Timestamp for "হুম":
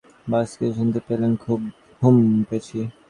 2.01-2.17